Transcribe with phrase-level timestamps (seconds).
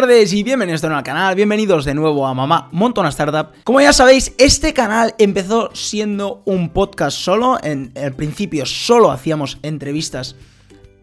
[0.00, 3.48] tardes y bienvenidos de nuevo al canal, bienvenidos de nuevo a Mamá Montona Startup.
[3.64, 9.56] Como ya sabéis, este canal empezó siendo un podcast solo, en el principio solo hacíamos
[9.62, 10.36] entrevistas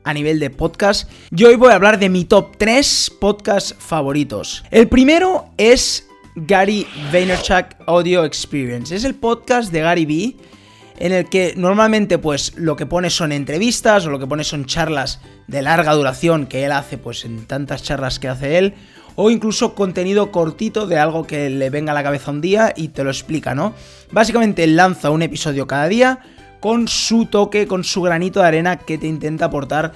[0.04, 1.10] a nivel de podcast.
[1.32, 4.64] Yo hoy voy a hablar de mi top 3 podcasts favoritos.
[4.70, 8.96] El primero es Gary Vaynerchuk Audio Experience.
[8.96, 10.38] Es el podcast de Gary Vee
[11.00, 14.66] en el que normalmente pues lo que pone son entrevistas o lo que pone son
[14.66, 18.74] charlas de larga duración que él hace pues en tantas charlas que hace él
[19.16, 22.90] o incluso contenido cortito de algo que le venga a la cabeza un día y
[22.90, 23.74] te lo explica, ¿no?
[24.12, 26.20] Básicamente lanza un episodio cada día
[26.60, 29.94] con su toque, con su granito de arena que te intenta aportar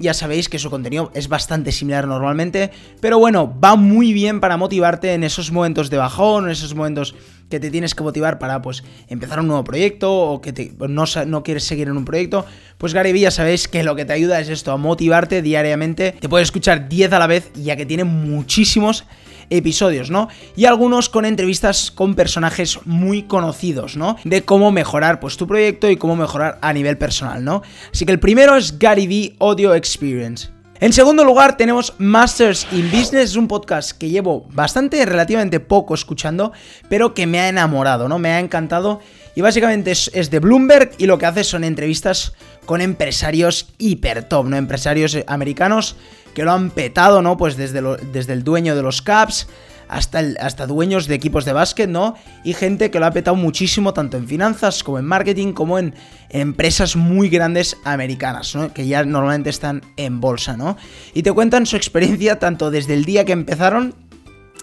[0.00, 2.70] ya sabéis que su contenido es bastante similar normalmente,
[3.00, 7.14] pero bueno, va muy bien para motivarte en esos momentos de bajón, en esos momentos
[7.50, 11.42] que te tienes que motivar para pues empezar un nuevo proyecto o que no, no,
[11.42, 12.46] quieres seguir en un proyecto,
[12.78, 16.12] pues Gary Vee ya sabéis que lo que te ayuda es esto, a motivarte diariamente,
[16.12, 19.04] te puedes escuchar 10 a la vez ya que tiene muchísimos
[19.50, 20.28] episodios, ¿no?
[20.56, 24.16] Y algunos con entrevistas con personajes muy conocidos, ¿no?
[24.24, 27.62] De cómo mejorar pues tu proyecto y cómo mejorar a nivel personal, ¿no?
[27.92, 30.54] Así que el primero es Gary Vee Audio Experience.
[30.80, 35.94] En segundo lugar tenemos Masters in Business, es un podcast que llevo bastante, relativamente poco
[35.94, 36.52] escuchando,
[36.88, 38.18] pero que me ha enamorado, ¿no?
[38.18, 39.00] Me ha encantado
[39.34, 42.32] y básicamente es, de Bloomberg y lo que hace son entrevistas
[42.66, 44.56] con empresarios hiper top, ¿no?
[44.56, 45.96] Empresarios americanos
[46.34, 47.36] que lo han petado, ¿no?
[47.36, 49.46] Pues desde, desde el dueño de los Caps
[49.88, 52.14] hasta, hasta dueños de equipos de básquet, ¿no?
[52.42, 55.94] Y gente que lo ha petado muchísimo tanto en finanzas como en marketing como en,
[56.34, 58.72] empresas muy grandes americanas, ¿no?
[58.72, 60.76] Que ya normalmente están en bolsa, ¿no?
[61.14, 63.94] Y te cuentan su experiencia tanto desde el día que empezaron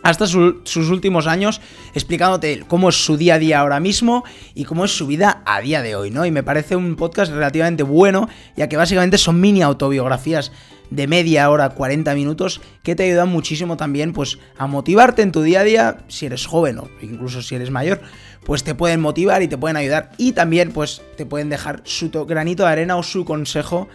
[0.03, 1.61] hasta sus últimos años
[1.93, 4.23] explicándote cómo es su día a día ahora mismo
[4.55, 6.25] y cómo es su vida a día de hoy, ¿no?
[6.25, 10.51] Y me parece un podcast relativamente bueno, ya que básicamente son mini autobiografías
[10.89, 15.41] de media hora, 40 minutos, que te ayudan muchísimo también pues a motivarte en tu
[15.41, 18.01] día a día, si eres joven o incluso si eres mayor,
[18.45, 22.11] pues te pueden motivar y te pueden ayudar y también pues te pueden dejar su
[22.25, 23.87] granito de arena o su consejo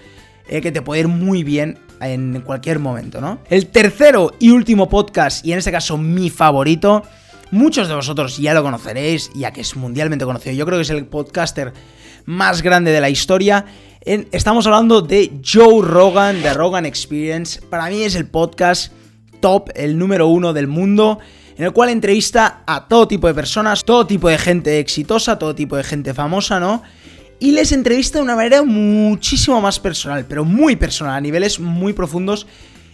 [0.49, 3.39] eh, que te puede ir muy bien en cualquier momento, ¿no?
[3.49, 7.03] El tercero y último podcast, y en este caso mi favorito,
[7.51, 10.91] muchos de vosotros ya lo conoceréis, ya que es mundialmente conocido, yo creo que es
[10.91, 11.73] el podcaster
[12.27, 13.65] más grande de la historia,
[14.07, 17.61] estamos hablando de Joe Rogan, de Rogan Experience.
[17.61, 18.93] Para mí es el podcast
[19.41, 21.19] top, el número uno del mundo,
[21.57, 25.57] en el cual entrevista a todo tipo de personas, todo tipo de gente exitosa, todo
[25.57, 26.83] tipo de gente famosa, ¿no?
[27.39, 31.93] Y les entrevista de una manera muchísimo más personal, pero muy personal, a niveles muy
[31.93, 32.47] profundos.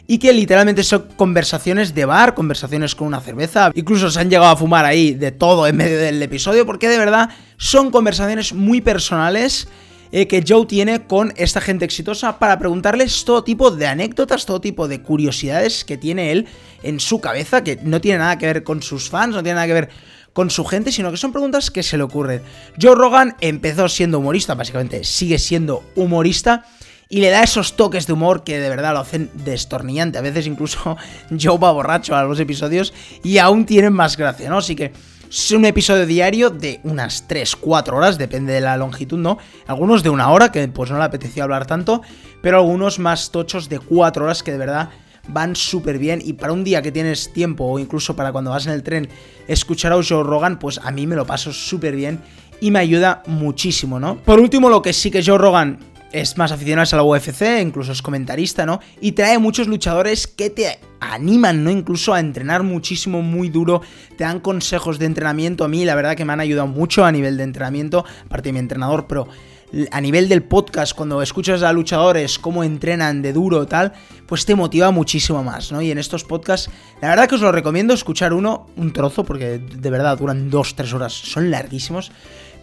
[0.09, 3.71] Y que literalmente son conversaciones de bar, conversaciones con una cerveza.
[3.75, 6.99] Incluso se han llegado a fumar ahí de todo en medio del episodio, porque de
[6.99, 9.69] verdad son conversaciones muy personales
[10.15, 14.61] eh, que Joe tiene con esta gente exitosa para preguntarles todo tipo de anécdotas, todo
[14.61, 16.47] tipo de curiosidades que tiene él
[16.83, 19.67] en su cabeza, que no tiene nada que ver con sus fans, no tiene nada
[19.69, 19.89] que ver
[20.33, 22.43] con su gente, sino que son preguntas que se le ocurren.
[22.81, 26.65] Joe Rogan empezó siendo humorista, básicamente sigue siendo humorista.
[27.09, 30.17] Y le da esos toques de humor que de verdad lo hacen destornillante.
[30.17, 30.97] A veces incluso
[31.41, 34.57] Joe va borracho a los episodios y aún tienen más gracia, ¿no?
[34.59, 34.93] Así que
[35.29, 39.39] es un episodio diario de unas 3-4 horas, depende de la longitud, ¿no?
[39.67, 42.03] Algunos de una hora, que pues no le apetecía hablar tanto,
[42.43, 44.91] pero algunos más tochos de 4 horas que de verdad
[45.29, 48.67] van súper bien y para un día que tienes tiempo o incluso para cuando vas
[48.67, 49.09] en el tren
[49.49, 52.21] escuchar a Joe Rogan, pues a mí me lo paso súper bien
[52.61, 54.19] y me ayuda muchísimo, ¿no?
[54.19, 55.79] Por último, lo que sí que Joe Rogan
[56.13, 58.81] es más aficionado a la UFC, incluso es comentarista, ¿no?
[59.01, 61.71] Y trae muchos luchadores que te animan, ¿no?
[61.71, 63.83] Incluso a entrenar muchísimo, muy duro,
[64.17, 65.65] te dan consejos de entrenamiento.
[65.65, 68.53] A mí, la verdad que me han ayudado mucho a nivel de entrenamiento, aparte de
[68.53, 69.27] mi entrenador, pero
[69.91, 73.93] a nivel del podcast, cuando escuchas a luchadores cómo entrenan de duro tal,
[74.27, 75.81] pues te motiva muchísimo más, ¿no?
[75.81, 79.59] Y en estos podcasts, la verdad que os lo recomiendo escuchar uno, un trozo, porque
[79.59, 82.13] de verdad duran dos, tres horas, son larguísimos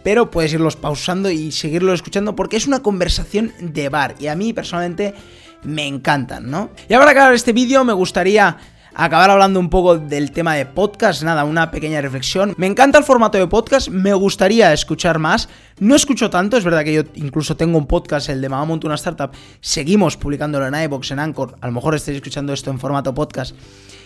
[0.02, 4.34] pero puedes irlos pausando y seguirlo escuchando porque es una conversación de bar y a
[4.34, 5.14] mí personalmente
[5.62, 6.70] me encantan, ¿no?
[6.88, 8.56] Y para acabar este vídeo me gustaría
[8.94, 12.54] acabar hablando un poco del tema de podcast, nada, una pequeña reflexión.
[12.56, 15.48] Me encanta el formato de podcast, me gustaría escuchar más.
[15.78, 18.86] No escucho tanto, es verdad que yo incluso tengo un podcast, el de Mamá Monta
[18.86, 19.30] una Startup.
[19.60, 21.56] Seguimos publicándolo en iBox, en Anchor.
[21.60, 23.54] A lo mejor estáis escuchando esto en formato podcast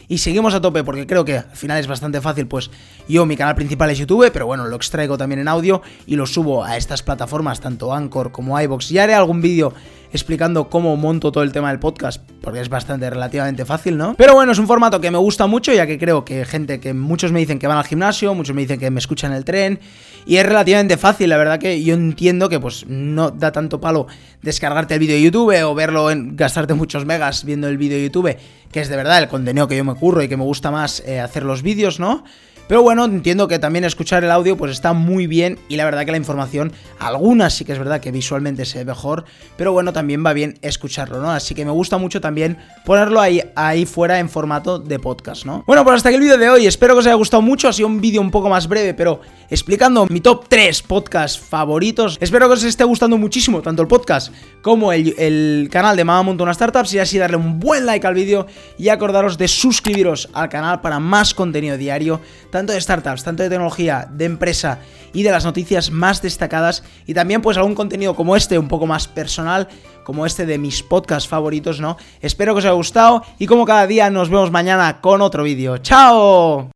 [0.09, 2.71] y seguimos a tope porque creo que al final es bastante fácil, pues
[3.09, 6.27] yo mi canal principal es YouTube, pero bueno, lo extraigo también en audio y lo
[6.27, 8.89] subo a estas plataformas, tanto Anchor como iBox.
[8.89, 9.73] Ya haré algún vídeo
[10.15, 14.15] explicando cómo monto todo el tema del podcast, porque es bastante relativamente fácil, ¿no?
[14.15, 16.95] Pero bueno, es un formato que me gusta mucho, ya que creo que gente que
[16.95, 19.45] muchos me dicen que van al gimnasio, muchos me dicen que me escuchan en el
[19.45, 19.81] tren,
[20.25, 24.07] y es relativamente fácil, la verdad que yo entiendo que pues no da tanto palo
[24.41, 28.05] descargarte el vídeo de YouTube o verlo en gastarte muchos megas viendo el vídeo de
[28.05, 28.37] YouTube
[28.75, 30.99] que es de verdad el contenido que yo me curro y que me gusta más
[31.07, 32.25] eh, hacer los vídeos, ¿no?
[32.67, 36.05] Pero bueno, entiendo que también escuchar el audio pues está muy bien y la verdad
[36.05, 39.25] que la información, algunas sí que es verdad que visualmente se ve mejor,
[39.57, 41.31] pero bueno, también va bien escucharlo, ¿no?
[41.31, 42.57] Así que me gusta mucho también
[42.87, 45.63] ponerlo ahí, ahí fuera en formato de podcast, ¿no?
[45.67, 47.73] Bueno, pues hasta aquí el vídeo de hoy, espero que os haya gustado mucho, ha
[47.73, 49.21] sido un vídeo un poco más breve, pero
[49.51, 52.19] explicando mi top 3 podcasts favoritos.
[52.21, 54.33] Espero que os esté gustando muchísimo tanto el podcast
[54.63, 58.47] como el, canal de Mama Montona Startups y así darle un buen like al vídeo
[58.79, 62.21] y acordaros de suscribiros al canal para más contenido diario
[62.55, 64.79] tanto de startups, tanto de tecnología, de empresa
[65.13, 68.87] y de las noticias más destacadas y también pues algún contenido como este un poco
[68.87, 69.67] más personal,
[70.05, 71.97] como este de mis podcasts favoritos, ¿no?
[72.21, 75.79] Espero que os haya gustado y como cada día nos vemos mañana con otro vídeo.
[75.79, 76.71] ¡Chao!